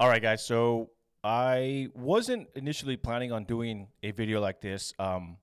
[0.00, 0.46] All right, guys.
[0.46, 0.90] So
[1.24, 4.94] I wasn't initially planning on doing a video like this.
[5.00, 5.38] Um,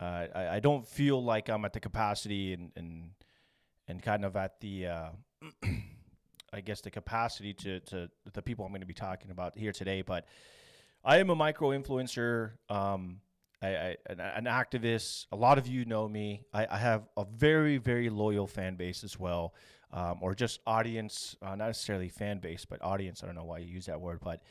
[0.00, 3.10] uh, I, I don't feel like I'm at the capacity and and
[3.88, 5.08] and kind of at the uh,
[6.52, 9.72] I guess the capacity to to the people I'm going to be talking about here
[9.72, 10.02] today.
[10.02, 10.26] But
[11.04, 12.52] I am a micro influencer.
[12.68, 13.22] Um,
[13.60, 15.26] I, I an, an activist.
[15.32, 16.44] A lot of you know me.
[16.54, 19.52] I, I have a very very loyal fan base as well,
[19.96, 21.34] um, or just audience.
[21.42, 23.22] Uh, not necessarily fan base, but audience.
[23.22, 24.42] I don't know why you use that word, but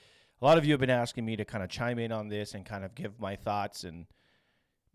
[0.42, 2.56] a lot of you have been asking me to kind of chime in on this
[2.56, 4.08] and kind of give my thoughts and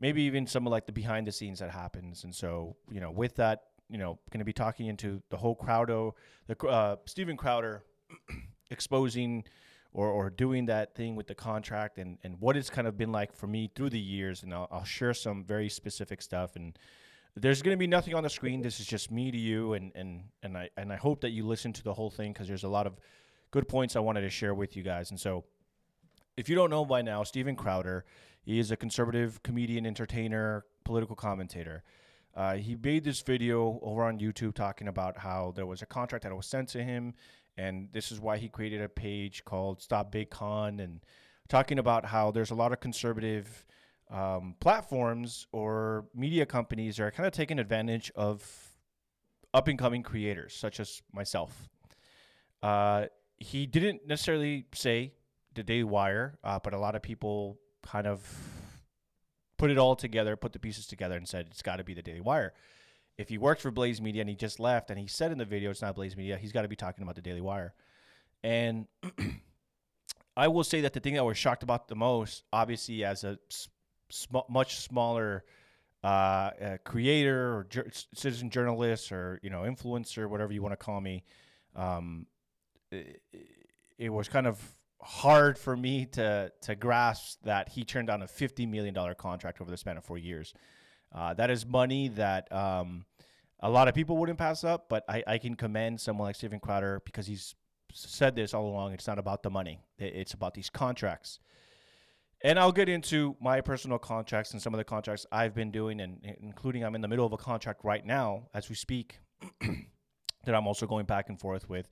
[0.01, 2.25] maybe even some of like the behind the scenes that happens.
[2.25, 5.55] And so, you know, with that, you know, going to be talking into the whole
[5.55, 6.13] Crowdo,
[6.49, 7.85] the uh, Steven Crowder
[8.71, 9.45] exposing
[9.93, 13.13] or, or doing that thing with the contract and, and what it's kind of been
[13.13, 14.43] like for me through the years.
[14.43, 16.57] And I'll, I'll share some very specific stuff.
[16.57, 16.77] And
[17.37, 18.63] there's going to be nothing on the screen.
[18.63, 19.75] This is just me to you.
[19.75, 22.49] And, and, and I, and I hope that you listen to the whole thing because
[22.49, 22.99] there's a lot of
[23.51, 25.11] good points I wanted to share with you guys.
[25.11, 25.45] And so
[26.37, 28.05] if you don't know by now, Steven Crowder,
[28.43, 31.83] he is a conservative comedian, entertainer, political commentator.
[32.35, 36.25] Uh, he made this video over on YouTube talking about how there was a contract
[36.25, 37.13] that was sent to him,
[37.57, 41.01] and this is why he created a page called Stop Big Con, and
[41.49, 43.67] talking about how there's a lot of conservative
[44.11, 48.45] um, platforms or media companies are kind of taking advantage of
[49.55, 51.69] up and coming creators, such as myself.
[52.63, 53.07] Uh,
[53.39, 55.13] he didn't necessarily say
[55.55, 58.23] the Daily Wire, uh, but a lot of people kind of
[59.59, 62.03] put it all together, put the pieces together, and said it's got to be the
[62.03, 62.53] Daily Wire.
[63.19, 65.45] If he worked for Blaze Media and he just left, and he said in the
[65.45, 67.75] video it's not Blaze Media, he's got to be talking about the Daily Wire.
[68.43, 68.87] And
[70.37, 73.39] I will say that the thing that we're shocked about the most, obviously, as a
[74.11, 75.45] sm- much smaller
[76.03, 80.77] uh, uh, creator or ju- citizen journalist or you know influencer, whatever you want to
[80.77, 81.25] call me,
[81.77, 82.27] um,
[82.91, 83.23] it,
[83.99, 84.59] it was kind of
[85.03, 89.61] hard for me to to grasp that he turned down a fifty million dollar contract
[89.61, 90.55] over the span of four years.
[91.13, 93.05] Uh, that is money that um,
[93.61, 96.61] a lot of people wouldn't pass up, but I, I can commend someone like Steven
[96.61, 97.55] Crowder because he's
[97.93, 98.93] said this all along.
[98.93, 101.41] It's not about the money; it's about these contracts.
[102.43, 106.01] And I'll get into my personal contracts and some of the contracts I've been doing,
[106.01, 109.19] and including I'm in the middle of a contract right now as we speak
[109.61, 111.89] that I'm also going back and forth with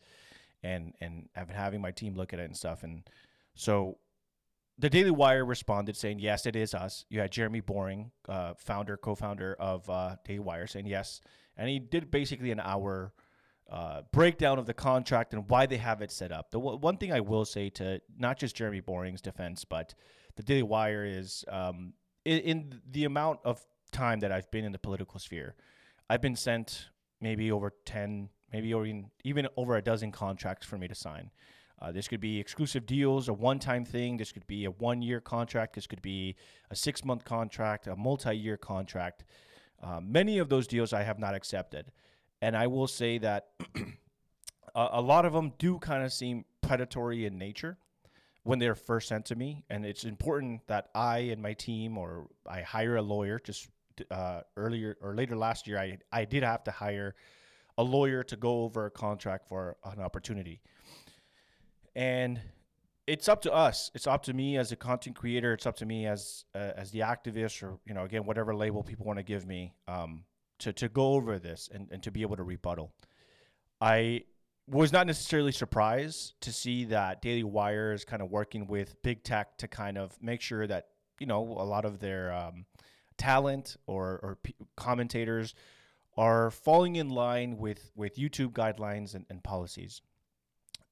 [0.63, 2.83] and and I've been having my team look at it and stuff.
[2.83, 3.09] And
[3.55, 3.99] so
[4.79, 7.05] the Daily Wire responded saying, yes, it is us.
[7.09, 11.21] You had Jeremy Boring, uh, founder, co-founder of uh, Daily Wire, saying yes,
[11.57, 13.13] and he did basically an hour
[13.71, 16.51] uh, breakdown of the contract and why they have it set up.
[16.51, 19.95] The w- one thing I will say to not just Jeremy Boring's defense, but
[20.39, 21.95] the Daily Wire is um,
[22.25, 23.61] in, in the amount of
[23.91, 25.57] time that I've been in the political sphere,
[26.09, 26.91] I've been sent
[27.21, 31.31] maybe over 10 maybe even even over a dozen contracts for me to sign.
[31.83, 34.17] Uh, this could be exclusive deals, a one-time thing.
[34.17, 35.75] This could be a one-year contract.
[35.75, 36.37] This could be
[36.71, 39.25] a six-month contract, a multi-year contract.
[39.83, 41.91] Uh, many of those deals I have not accepted,
[42.41, 43.49] and I will say that
[44.75, 47.77] a, a lot of them do kind of seem predatory in nature
[48.43, 49.65] when they're first sent to me.
[49.71, 53.39] And it's important that I and my team, or I hire a lawyer.
[53.39, 53.69] Just
[54.11, 57.15] uh, earlier or later last year, I I did have to hire
[57.77, 60.61] a lawyer to go over a contract for an opportunity.
[61.95, 62.41] And
[63.07, 63.91] it's up to us.
[63.95, 65.55] It's up to me as a content creator.
[65.55, 68.83] It's up to me as uh, as the activist, or you know, again, whatever label
[68.83, 70.25] people want to give me, um,
[70.59, 72.93] to to go over this and, and to be able to rebuttal.
[73.81, 74.25] I
[74.71, 79.23] was not necessarily surprised to see that Daily Wire is kind of working with big
[79.23, 82.67] tech to kind of make sure that you know a lot of their um,
[83.17, 85.55] talent or or p- commentators
[86.19, 90.03] are falling in line with, with YouTube guidelines and, and policies.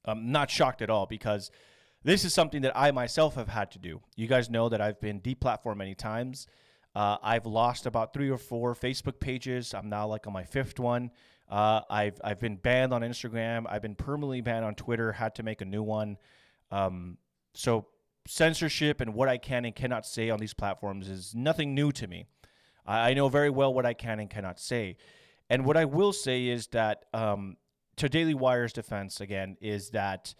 [0.05, 1.51] I'm not shocked at all because
[2.01, 4.01] this is something that I myself have had to do.
[4.15, 6.47] You guys know that I've been deplatformed many times.
[6.95, 9.73] Uh, I've lost about three or four Facebook pages.
[9.73, 11.11] I'm now like on my fifth one.
[11.49, 13.65] Uh, I've I've been banned on Instagram.
[13.69, 15.13] I've been permanently banned on Twitter.
[15.13, 16.17] Had to make a new one.
[16.71, 17.17] Um,
[17.53, 17.87] so
[18.27, 22.07] censorship and what I can and cannot say on these platforms is nothing new to
[22.07, 22.25] me.
[22.85, 24.97] I, I know very well what I can and cannot say.
[25.49, 27.55] And what I will say is that, um,
[27.95, 30.35] to Daily Wire's defense, again, is that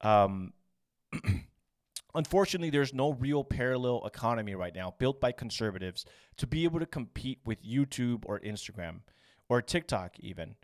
[0.00, 0.52] um,
[2.14, 6.04] unfortunately, there's no real parallel economy right now built by conservatives
[6.36, 9.00] to be able to compete with YouTube or Instagram
[9.50, 10.54] or TikTok, even.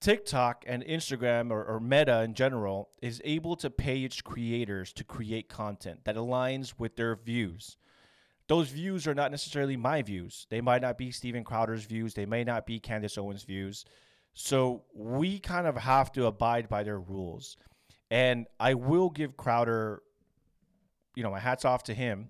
[0.00, 5.04] TikTok and Instagram or, or, Meta in general is able to pay its creators to
[5.04, 7.76] create content that aligns with their views
[8.50, 10.48] those views are not necessarily my views.
[10.50, 12.14] They might not be Steven Crowder's views.
[12.14, 13.84] They may not be Candace Owens' views.
[14.34, 17.56] So we kind of have to abide by their rules.
[18.10, 20.02] And I will give Crowder,
[21.14, 22.26] you know, my hats off to him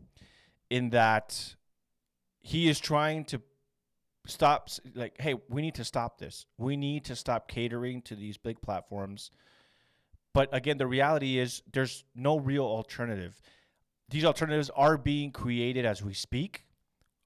[0.68, 1.54] in that
[2.42, 3.40] he is trying to
[4.26, 6.46] stop like hey we need to stop this.
[6.58, 9.30] We need to stop catering to these big platforms.
[10.32, 13.40] But again the reality is there's no real alternative.
[14.08, 16.64] These alternatives are being created as we speak.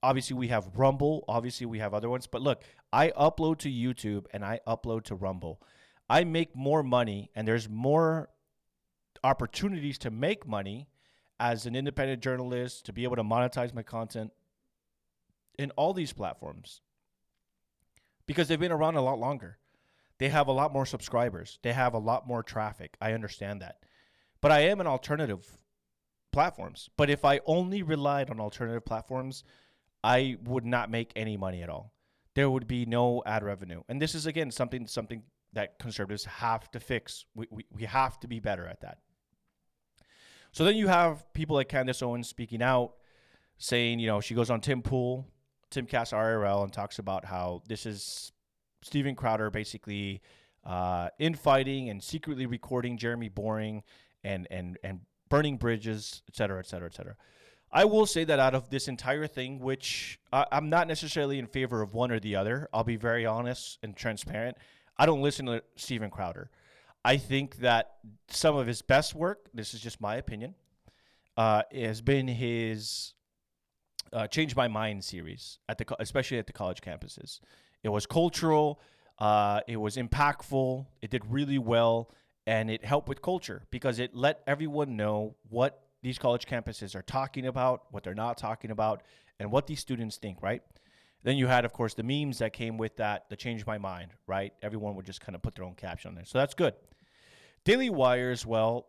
[0.03, 1.25] Obviously we have rumble.
[1.29, 2.27] Obviously we have other ones.
[2.27, 2.63] But look
[2.93, 5.61] i upload to youtube and i upload to rumble.
[6.09, 8.29] I make more money and there's more
[9.23, 10.89] opportunities to make money
[11.41, 14.31] as an independent journalist to be able to monetize my content
[15.59, 16.81] in all these platforms
[18.27, 19.59] because they've been around a lot longer.
[20.19, 21.59] They have a lot more subscribers.
[21.63, 22.97] They have a lot more traffic.
[23.01, 23.79] I understand that.
[24.41, 25.59] But I am an alternative
[26.33, 26.89] platforms.
[26.97, 29.45] But if I only relied on alternative platforms,
[30.03, 31.93] I would not make any money at all.
[32.35, 33.83] There would be no ad revenue.
[33.89, 35.23] And this is again something something
[35.53, 37.25] that conservatives have to fix.
[37.35, 38.99] We, we, we have to be better at that.
[40.53, 42.95] So then you have people like Candace Owens speaking out,
[43.59, 45.27] saying, you know, she goes on Tim Pool
[45.75, 48.33] Timcast IRL and talks about how this is
[48.83, 50.23] Steven Crowder basically
[50.65, 53.83] uh, infighting and secretly recording Jeremy Boring
[54.23, 57.17] and and and burning bridges, et cetera, et cetera, et cetera.
[57.73, 61.47] I will say that out of this entire thing, which I, I'm not necessarily in
[61.47, 64.57] favor of one or the other, I'll be very honest and transparent.
[64.97, 66.51] I don't listen to Steven Crowder.
[67.05, 67.97] I think that
[68.29, 70.55] some of his best work, this is just my opinion,
[71.37, 73.15] uh, has been his
[74.15, 77.41] uh, Change My Mind series at the especially at the college campuses.
[77.83, 78.81] It was cultural,
[79.19, 82.11] uh, it was impactful, it did really well,
[82.47, 87.03] and it helped with culture because it let everyone know what these college campuses are
[87.03, 89.03] talking about, what they're not talking about,
[89.39, 90.43] and what these students think.
[90.43, 90.63] Right.
[91.25, 94.13] Then you had, of course, the memes that came with that, the Change My Mind,
[94.27, 94.53] right?
[94.63, 96.27] Everyone would just kind of put their own caption on there.
[96.27, 96.75] So that's good.
[97.65, 98.89] Daily Wire as well.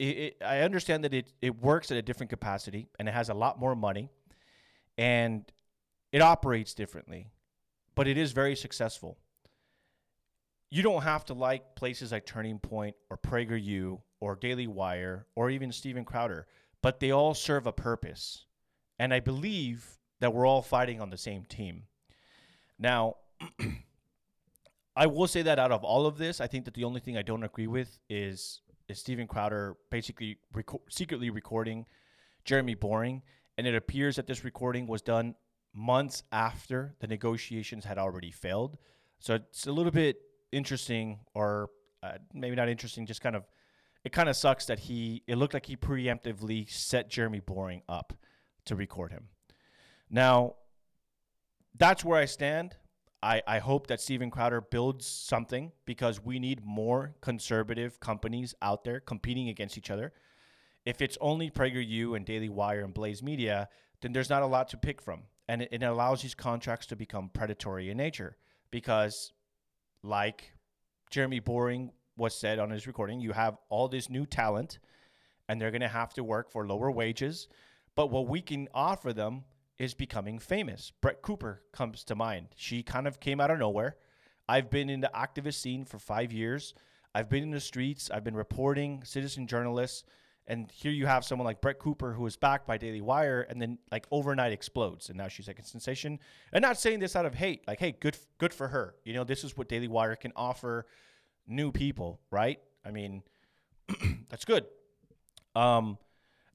[0.00, 3.28] It, it, I understand that it, it works at a different capacity and it has
[3.28, 4.10] a lot more money
[4.98, 5.50] and
[6.12, 7.30] it operates differently,
[7.94, 9.16] but it is very successful.
[10.70, 15.48] You don't have to like places like Turning Point or PragerU or Daily Wire or
[15.48, 16.46] even Steven Crowder,
[16.82, 18.44] but they all serve a purpose.
[18.98, 21.84] And I believe that we're all fighting on the same team.
[22.78, 23.16] Now,
[24.96, 27.16] I will say that out of all of this, I think that the only thing
[27.16, 30.38] I don't agree with is is Steven Crowder basically
[30.88, 31.84] secretly recording
[32.44, 33.22] Jeremy Boring
[33.58, 35.34] and it appears that this recording was done
[35.74, 38.78] months after the negotiations had already failed.
[39.18, 40.20] So it's a little bit
[40.52, 41.68] interesting, or
[42.02, 43.44] uh, maybe not interesting, just kind of
[44.04, 48.12] it kind of sucks that he it looked like he preemptively set Jeremy Boring up
[48.66, 49.24] to record him.
[50.08, 50.54] Now,
[51.76, 52.76] that's where I stand.
[53.20, 58.84] I, I hope that Steven Crowder builds something because we need more conservative companies out
[58.84, 60.12] there competing against each other
[60.88, 63.68] if it's only PragerU and Daily Wire and Blaze Media,
[64.00, 65.24] then there's not a lot to pick from.
[65.46, 68.38] And it, it allows these contracts to become predatory in nature
[68.70, 69.34] because,
[70.02, 70.54] like
[71.10, 74.78] Jeremy Boring was said on his recording, you have all this new talent
[75.46, 77.48] and they're going to have to work for lower wages.
[77.94, 79.44] But what we can offer them
[79.78, 80.90] is becoming famous.
[81.02, 82.46] Brett Cooper comes to mind.
[82.56, 83.96] She kind of came out of nowhere.
[84.48, 86.72] I've been in the activist scene for five years.
[87.14, 88.10] I've been in the streets.
[88.10, 90.04] I've been reporting, citizen journalists.
[90.48, 93.60] And here you have someone like Brett Cooper who is backed by Daily Wire and
[93.60, 95.10] then like overnight explodes.
[95.10, 96.18] And now she's like a sensation.
[96.52, 98.94] And not saying this out of hate, like, hey, good good for her.
[99.04, 100.86] You know, this is what Daily Wire can offer
[101.46, 102.58] new people, right?
[102.82, 103.22] I mean,
[104.30, 104.64] that's good.
[105.54, 105.98] Um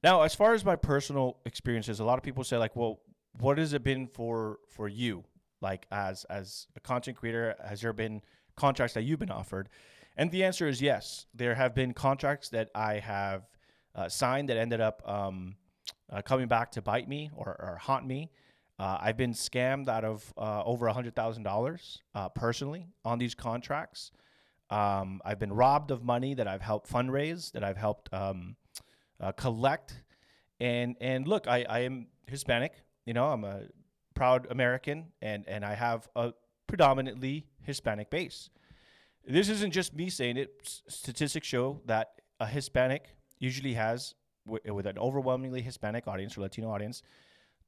[0.03, 2.99] now as far as my personal experiences, a lot of people say like, well,
[3.39, 5.23] what has it been for for you?
[5.61, 8.23] Like as as a content creator, has there been
[8.55, 9.69] contracts that you've been offered?
[10.17, 11.27] And the answer is yes.
[11.35, 13.43] There have been contracts that I have
[13.95, 15.55] uh, sign that ended up um,
[16.11, 18.29] uh, coming back to bite me or, or haunt me.
[18.79, 24.11] Uh, I've been scammed out of uh, over $100,000 uh, personally on these contracts.
[24.69, 28.55] Um, I've been robbed of money that I've helped fundraise, that I've helped um,
[29.19, 30.01] uh, collect.
[30.59, 32.73] And, and look, I, I am Hispanic.
[33.05, 33.63] You know, I'm a
[34.15, 36.33] proud American, and, and I have a
[36.67, 38.49] predominantly Hispanic base.
[39.27, 40.81] This isn't just me saying it.
[40.87, 46.69] Statistics show that a Hispanic usually has w- with an overwhelmingly Hispanic audience or Latino
[46.75, 47.03] audience.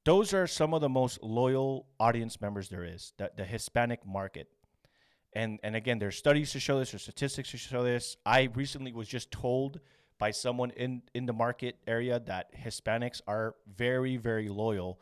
[0.03, 4.48] Those are some of the most loyal audience members there is, the, the Hispanic market.
[5.34, 8.17] And, and again, there's studies to show this, there's statistics to show this.
[8.25, 9.79] I recently was just told
[10.17, 15.00] by someone in, in the market area that Hispanics are very, very loyal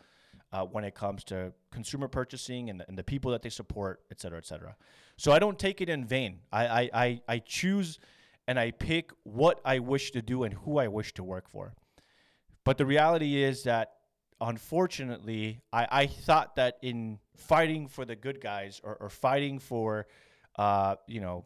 [0.51, 4.01] uh, when it comes to consumer purchasing and the, and the people that they support,
[4.09, 4.75] et cetera, et cetera.
[5.17, 6.39] So I don't take it in vain.
[6.51, 7.99] I, I, I, I choose
[8.47, 11.73] and I pick what I wish to do and who I wish to work for.
[12.63, 13.93] But the reality is that
[14.41, 20.07] unfortunately, I, I thought that in fighting for the good guys or, or fighting for,
[20.57, 21.45] uh, you know,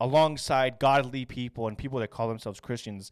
[0.00, 3.10] alongside godly people and people that call themselves Christians,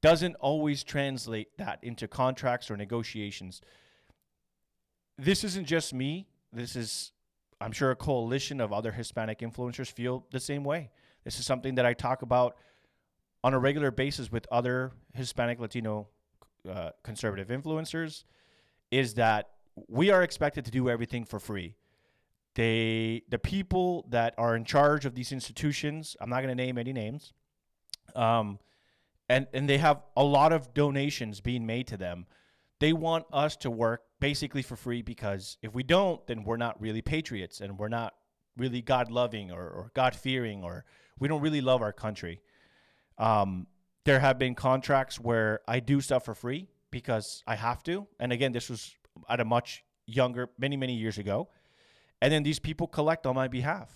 [0.00, 3.60] doesn't always translate that into contracts or negotiations.
[5.16, 6.26] This isn't just me.
[6.52, 7.12] This is,
[7.60, 10.90] I'm sure, a coalition of other Hispanic influencers feel the same way.
[11.24, 12.56] This is something that I talk about
[13.44, 16.08] on a regular basis with other Hispanic, Latino,
[16.68, 18.24] uh, conservative influencers.
[18.90, 19.50] Is that
[19.88, 21.76] we are expected to do everything for free.
[22.54, 26.76] They, the people that are in charge of these institutions, I'm not going to name
[26.76, 27.32] any names,
[28.14, 28.58] um,
[29.28, 32.26] and and they have a lot of donations being made to them.
[32.80, 36.80] They want us to work basically for free because if we don't, then we're not
[36.80, 38.14] really patriots and we're not
[38.56, 40.84] really God loving or, or God fearing or
[41.22, 42.40] we don't really love our country.
[43.16, 43.68] Um,
[44.04, 48.08] there have been contracts where I do stuff for free because I have to.
[48.18, 48.92] And again, this was
[49.28, 51.48] at a much younger, many, many years ago.
[52.20, 53.88] And then these people collect on my behalf.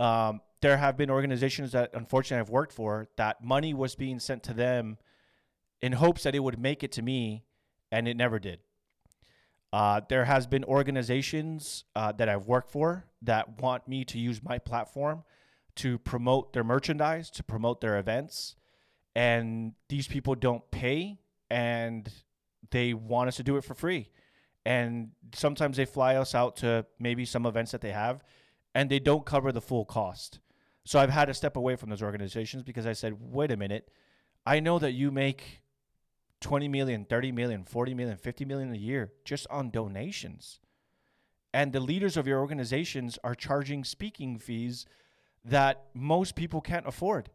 [0.00, 4.42] Um, there have been organizations that unfortunately I've worked for that money was being sent
[4.44, 4.98] to them
[5.82, 7.44] in hopes that it would make it to me,
[7.92, 8.58] and it never did.
[9.72, 14.42] Uh, there has been organizations uh, that I've worked for that want me to use
[14.42, 15.22] my platform
[15.76, 18.56] to promote their merchandise, to promote their events,
[19.14, 21.18] and these people don't pay,
[21.50, 22.08] and
[22.70, 24.10] they want us to do it for free.
[24.66, 28.24] And sometimes they fly us out to maybe some events that they have,
[28.74, 30.40] and they don't cover the full cost.
[30.84, 33.90] So I've had to step away from those organizations because I said, wait a minute,
[34.44, 35.62] I know that you make
[36.40, 40.60] 20 million, 30 million, 40 million, 50 million a year just on donations.
[41.54, 44.86] And the leaders of your organizations are charging speaking fees
[45.44, 47.30] that most people can't afford.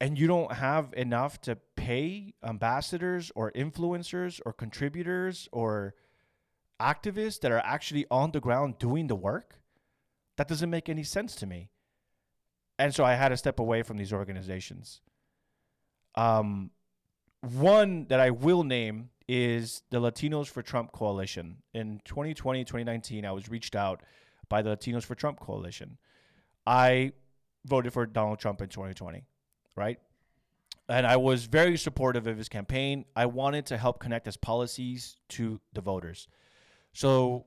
[0.00, 5.94] And you don't have enough to pay ambassadors or influencers or contributors or
[6.80, 9.60] activists that are actually on the ground doing the work.
[10.36, 11.70] That doesn't make any sense to me
[12.78, 15.00] and so I had to step away from these organizations.
[16.16, 16.70] Um,
[17.40, 21.58] one that I will name is the Latinos for Trump Coalition.
[21.72, 24.02] In 2020, 2019, I was reached out
[24.48, 25.98] by the Latinos for Trump Coalition.
[26.66, 27.12] I
[27.64, 29.24] voted for Donald Trump in 2020,
[29.76, 29.98] right?
[30.88, 33.04] And I was very supportive of his campaign.
[33.16, 36.28] I wanted to help connect his policies to the voters.
[36.92, 37.46] So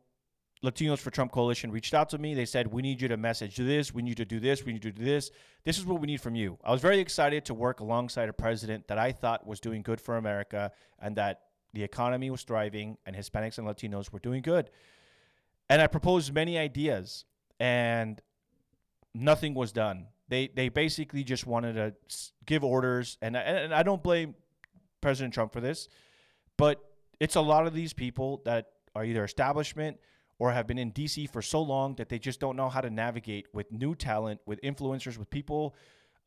[0.64, 2.34] Latinos for Trump Coalition reached out to me.
[2.34, 3.94] They said, We need you to message this.
[3.94, 4.66] We need you to do this.
[4.66, 5.30] We need you to do this.
[5.64, 6.58] This is what we need from you.
[6.64, 10.02] I was very excited to work alongside a president that I thought was doing good
[10.02, 11.42] for America and that
[11.74, 14.72] the economy was thriving and Hispanics and Latinos were doing good.
[15.70, 17.26] And I proposed many ideas
[17.60, 18.20] and
[19.14, 20.08] nothing was done.
[20.30, 21.94] They, they basically just wanted to
[22.46, 23.18] give orders.
[23.22, 24.36] And, and I don't blame
[25.02, 25.88] President Trump for this,
[26.58, 26.84] but
[27.20, 29.98] it's a lot of these people that are either establishment
[30.40, 32.90] or have been in DC for so long that they just don't know how to
[32.90, 35.76] navigate with new talent, with influencers, with people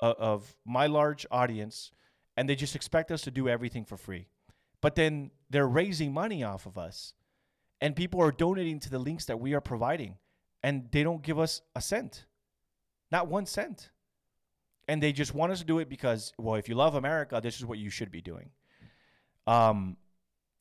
[0.01, 1.93] uh, of my large audience,
[2.37, 4.27] and they just expect us to do everything for free.
[4.81, 7.13] But then they're raising money off of us,
[7.81, 10.17] and people are donating to the links that we are providing,
[10.63, 12.27] and they don't give us a cent,
[13.11, 13.90] not one cent.
[14.88, 17.59] And they just want us to do it because, well, if you love America, this
[17.59, 18.50] is what you should be doing.
[19.47, 19.97] Um,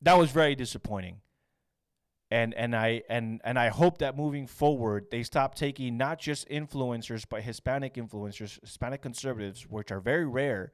[0.02, 1.20] that was very disappointing
[2.30, 6.48] and and I and and I hope that moving forward they stop taking not just
[6.48, 10.72] influencers but Hispanic influencers, Hispanic conservatives, which are very rare,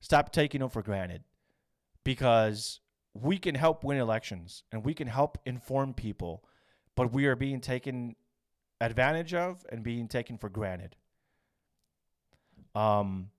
[0.00, 1.24] stop taking them for granted,
[2.04, 2.80] because
[3.14, 6.44] we can help win elections and we can help inform people,
[6.94, 8.16] but we are being taken
[8.80, 10.96] advantage of and being taken for granted.
[12.74, 13.30] Um.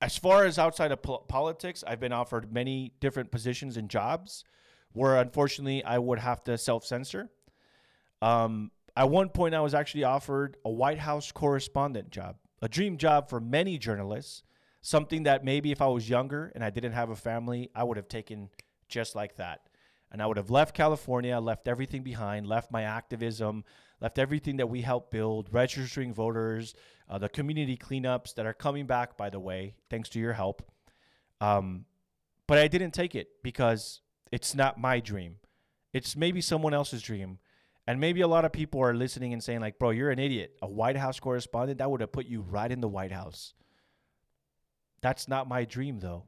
[0.00, 4.44] As far as outside of po- politics, I've been offered many different positions and jobs
[4.92, 7.30] where unfortunately I would have to self censor.
[8.22, 12.96] Um, at one point, I was actually offered a White House correspondent job, a dream
[12.96, 14.42] job for many journalists,
[14.80, 17.96] something that maybe if I was younger and I didn't have a family, I would
[17.96, 18.50] have taken
[18.88, 19.68] just like that.
[20.14, 23.64] And I would have left California, left everything behind, left my activism,
[24.00, 26.76] left everything that we helped build, registering voters,
[27.10, 30.70] uh, the community cleanups that are coming back, by the way, thanks to your help.
[31.40, 31.86] Um,
[32.46, 35.38] but I didn't take it because it's not my dream.
[35.92, 37.40] It's maybe someone else's dream.
[37.84, 40.56] And maybe a lot of people are listening and saying, like, bro, you're an idiot.
[40.62, 43.52] A White House correspondent, that would have put you right in the White House.
[45.00, 46.26] That's not my dream, though.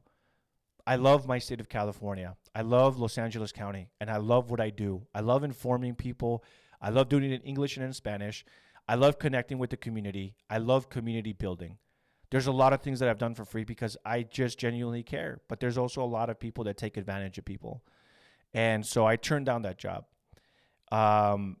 [0.87, 2.37] I love my state of California.
[2.55, 5.05] I love Los Angeles County, and I love what I do.
[5.13, 6.45] I love informing people.
[6.81, 8.45] I love doing it in English and in Spanish.
[8.87, 10.35] I love connecting with the community.
[10.49, 11.77] I love community building.
[12.31, 15.41] There's a lot of things that I've done for free because I just genuinely care.
[15.49, 17.83] But there's also a lot of people that take advantage of people.
[18.53, 20.05] And so I turned down that job.
[20.89, 21.57] Um,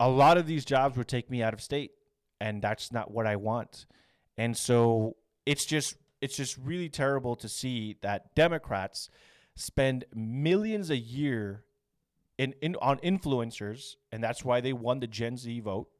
[0.00, 1.92] a lot of these jobs would take me out of state,
[2.40, 3.84] and that's not what I want.
[4.38, 9.10] And so it's just it's just really terrible to see that Democrats
[9.56, 11.64] spend millions a year
[12.38, 15.90] in, in on influencers, and that's why they won the Gen Z vote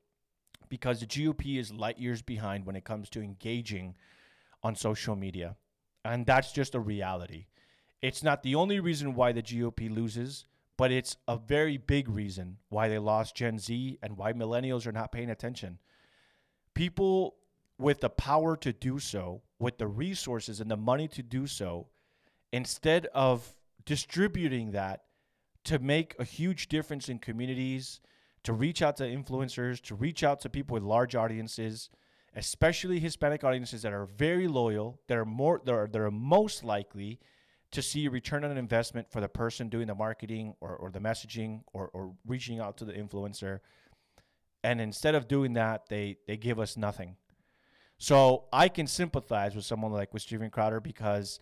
[0.71, 3.97] because the GOP is light years behind when it comes to engaging
[4.62, 5.57] on social media.
[6.07, 7.49] And that's just a reality.
[8.00, 10.47] It's not the only reason why the GOP loses,
[10.78, 14.93] but it's a very big reason why they lost Gen Z and why millennials are
[14.93, 15.81] not paying attention.
[16.73, 17.37] People
[17.78, 21.88] with the power to do so, with the resources and the money to do so,
[22.52, 23.54] instead of
[23.85, 25.02] distributing that
[25.64, 28.00] to make a huge difference in communities,
[28.45, 31.90] to reach out to influencers, to reach out to people with large audiences,
[32.37, 36.62] especially Hispanic audiences that are very loyal, that are more that are, that are most
[36.62, 37.19] likely
[37.73, 41.00] to see a return on investment for the person doing the marketing or, or the
[41.00, 43.61] messaging or, or reaching out to the influencer.
[44.62, 47.16] And instead of doing that, they they give us nothing.
[48.04, 51.40] So I can sympathize with someone like with Steven Crowder because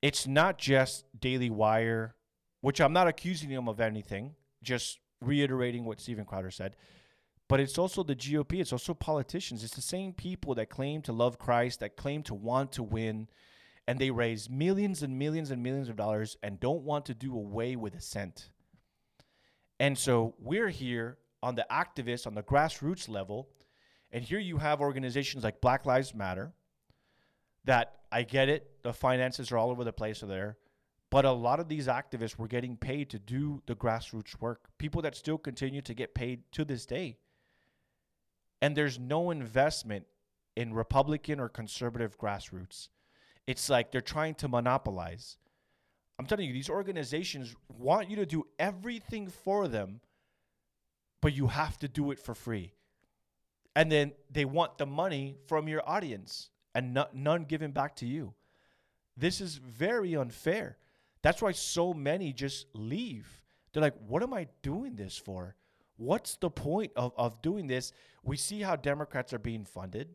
[0.00, 2.14] it's not just Daily Wire,
[2.60, 6.76] which I'm not accusing him of anything, just reiterating what Steven Crowder said.
[7.48, 9.64] But it's also the GOP, it's also politicians.
[9.64, 13.26] It's the same people that claim to love Christ, that claim to want to win,
[13.88, 17.34] and they raise millions and millions and millions of dollars and don't want to do
[17.34, 18.50] away with a cent.
[19.80, 23.48] And so we're here on the activists, on the grassroots level,
[24.12, 26.52] and here you have organizations like Black Lives Matter
[27.64, 30.58] that I get it, the finances are all over the place there.
[31.10, 34.70] But a lot of these activists were getting paid to do the grassroots work.
[34.78, 37.18] People that still continue to get paid to this day.
[38.62, 40.06] And there's no investment
[40.56, 42.88] in Republican or conservative grassroots.
[43.46, 45.36] It's like they're trying to monopolize.
[46.18, 50.00] I'm telling you, these organizations want you to do everything for them,
[51.20, 52.72] but you have to do it for free.
[53.74, 58.06] And then they want the money from your audience and no, none given back to
[58.06, 58.34] you.
[59.16, 60.78] This is very unfair.
[61.22, 63.42] That's why so many just leave.
[63.72, 65.56] They're like, what am I doing this for?
[65.96, 67.92] What's the point of, of doing this?
[68.22, 70.14] We see how Democrats are being funded.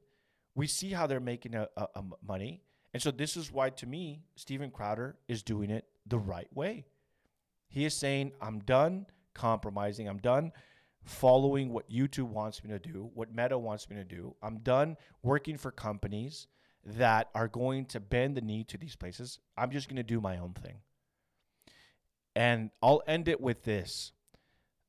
[0.55, 2.61] We see how they're making a, a, a money.
[2.93, 6.85] And so this is why, to me, Steven Crowder is doing it the right way.
[7.69, 10.07] He is saying, I'm done compromising.
[10.07, 10.51] I'm done
[11.07, 14.35] following what YouTube wants me to do, what Meta wants me to do.
[14.41, 16.47] I'm done working for companies
[16.85, 19.39] that are going to bend the knee to these places.
[19.57, 20.77] I'm just going to do my own thing.
[22.35, 24.11] And I'll end it with this.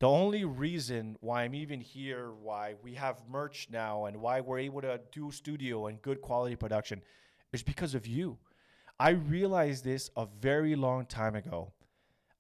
[0.01, 4.59] The only reason why I'm even here, why we have merch now, and why we're
[4.59, 7.03] able to do studio and good quality production
[7.53, 8.39] is because of you.
[9.01, 11.73] I realized this a very long time ago.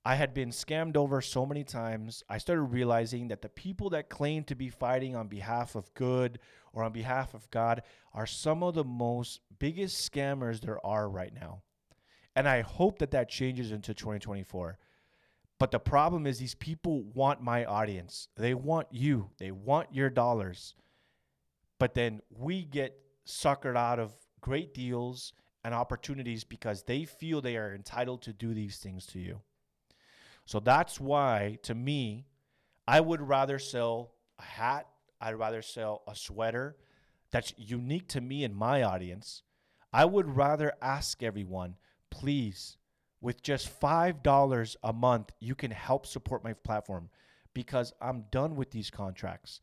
[0.09, 2.23] I had been scammed over so many times.
[2.31, 6.38] I started realizing that the people that claim to be fighting on behalf of good
[6.73, 7.83] or on behalf of God
[8.14, 11.62] are some of the most biggest scammers there are right now.
[12.35, 14.79] And I hope that that changes into 2024
[15.59, 18.29] but the problem is, these people want my audience.
[18.37, 19.31] They want you.
[19.38, 20.75] They want your dollars.
[21.81, 25.33] But then we get suckered out of great deals
[25.64, 29.40] and opportunities because they feel they are entitled to do these things to you.
[30.48, 32.24] So that's why, to me,
[32.87, 34.88] I would rather sell a hat,
[35.20, 36.74] I'd rather sell a sweater
[37.30, 39.42] that's unique to me and my audience.
[39.92, 41.76] I would rather ask everyone,
[42.08, 42.78] please
[43.20, 47.11] with just $5 a month, you can help support my platform
[47.52, 49.61] because I'm done with these contracts.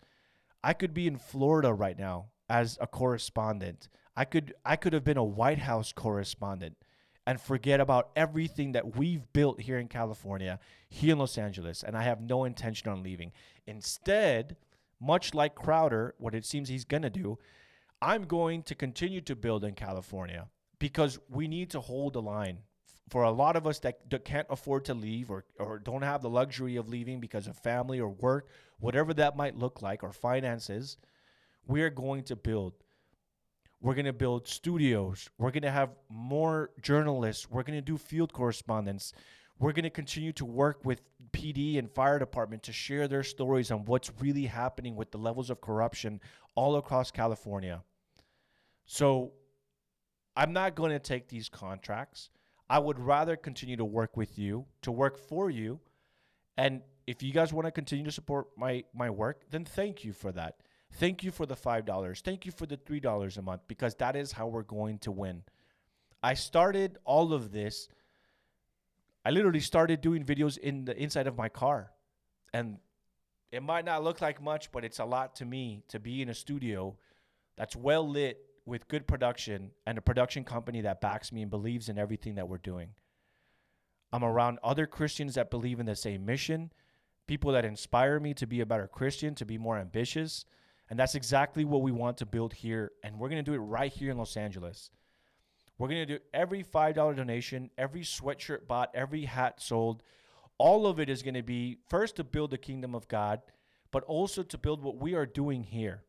[0.63, 3.89] I could be in Florida right now as a correspondent.
[4.15, 6.77] I could I could have been a White House correspondent
[7.27, 10.59] and forget about everything that we've built here in California,
[10.89, 13.31] here in Los Angeles, and I have no intention on leaving.
[13.65, 14.57] Instead,
[15.01, 17.37] much like Crowder, what it seems he's going to do,
[18.01, 20.47] I'm going to continue to build in California
[20.79, 22.59] because we need to hold the line
[23.09, 26.21] for a lot of us that, that can't afford to leave or, or don't have
[26.21, 30.11] the luxury of leaving because of family or work, whatever that might look like, or
[30.11, 30.97] finances,
[31.67, 32.73] we're going to build.
[33.85, 35.29] We're going to build studios.
[35.37, 37.47] We're going to have more journalists.
[37.51, 39.13] We're going to do field correspondence.
[39.59, 43.69] We're going to continue to work with PD and fire department to share their stories
[43.69, 46.19] on what's really happening with the levels of corruption
[46.55, 47.83] all across California.
[48.87, 49.33] So
[50.35, 52.31] I'm not going to take these contracts.
[52.67, 55.79] I would rather continue to work with you, to work for you,
[56.57, 60.11] and if you guys want to continue to support my my work, then thank you
[60.11, 60.55] for that.
[60.95, 62.21] Thank you for the $5.
[62.21, 65.43] Thank you for the $3 a month because that is how we're going to win.
[66.23, 67.89] I started all of this
[69.25, 71.91] I literally started doing videos in the inside of my car.
[72.53, 72.77] And
[73.51, 76.29] it might not look like much, but it's a lot to me to be in
[76.29, 76.95] a studio
[77.57, 81.89] that's well lit with good production and a production company that backs me and believes
[81.89, 82.89] in everything that we're doing.
[84.13, 86.71] I'm around other Christians that believe in the same mission,
[87.25, 90.45] people that inspire me to be a better Christian, to be more ambitious.
[90.89, 92.91] And that's exactly what we want to build here.
[93.03, 94.91] And we're going to do it right here in Los Angeles.
[95.77, 100.03] We're going to do every $5 donation, every sweatshirt bought, every hat sold.
[100.57, 103.41] All of it is going to be first to build the kingdom of God,
[103.91, 106.03] but also to build what we are doing here.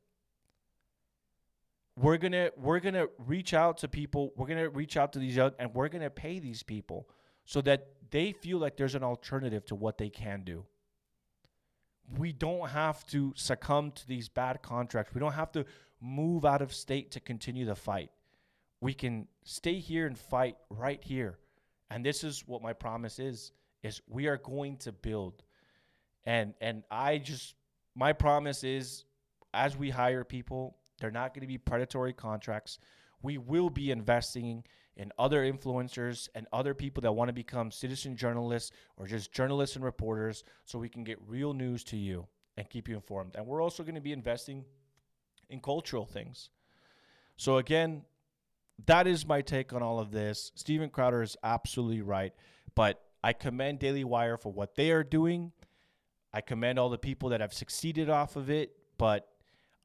[1.98, 5.14] We're going to we're going to reach out to people, we're going to reach out
[5.14, 7.08] to these young and we're going to pay these people
[7.46, 10.66] so that they feel like there's an alternative to what they can do.
[12.16, 15.14] We don't have to succumb to these bad contracts.
[15.14, 15.64] We don't have to
[16.00, 18.10] move out of state to continue the fight
[18.80, 21.38] we can stay here and fight right here.
[21.90, 25.42] And this is what my promise is is we are going to build.
[26.24, 27.54] And and I just
[27.94, 29.04] my promise is
[29.54, 32.78] as we hire people, they're not going to be predatory contracts.
[33.22, 34.64] We will be investing
[34.96, 39.76] in other influencers and other people that want to become citizen journalists or just journalists
[39.76, 43.36] and reporters so we can get real news to you and keep you informed.
[43.36, 44.64] And we're also going to be investing
[45.50, 46.50] in cultural things.
[47.36, 48.02] So again,
[48.86, 50.52] that is my take on all of this.
[50.54, 52.32] Steven Crowder is absolutely right,
[52.74, 55.52] but I commend Daily Wire for what they are doing.
[56.32, 59.28] I commend all the people that have succeeded off of it, but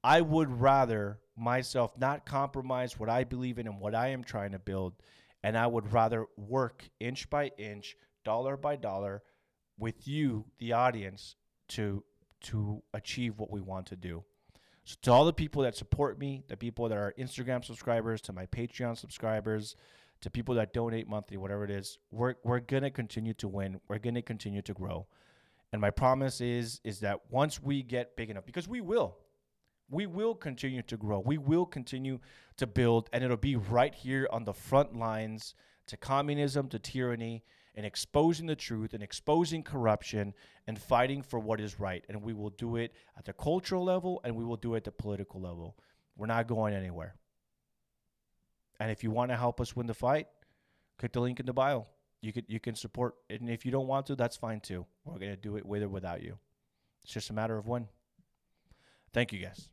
[0.04, 4.52] I would rather myself not compromise what I believe in and what I am trying
[4.52, 4.94] to build,
[5.44, 9.24] and I would rather work inch by inch, dollar by dollar
[9.78, 11.36] with you, the audience,
[11.70, 12.04] to
[12.42, 14.24] to achieve what we want to do.
[14.84, 18.34] So to all the people that support me, the people that are Instagram subscribers, to
[18.34, 19.76] my Patreon subscribers,
[20.22, 23.80] to people that donate monthly, whatever it is, we're we're gonna continue to win.
[23.88, 25.08] We're gonna continue to grow.
[25.74, 29.18] And my promise is is that once we get big enough, because we will,
[29.92, 31.20] we will continue to grow.
[31.20, 32.20] We will continue
[32.58, 35.54] to build, and it'll be right here on the front lines
[35.88, 37.44] to communism, to tyranny,
[37.76, 40.34] and exposing the truth and exposing corruption
[40.68, 42.04] and fighting for what is right.
[42.10, 44.84] And we will do it at the cultural level and we will do it at
[44.86, 45.78] the political level.
[46.18, 47.16] We're not going anywhere.
[48.80, 50.28] And if you want to help us win the fight,
[50.98, 51.88] click the link in the bio.
[52.22, 54.86] You can you can support and if you don't want to, that's fine too.
[55.06, 56.38] We're gonna do it with or without you.
[57.04, 57.88] It's just a matter of when.
[59.14, 59.70] Thank you guys.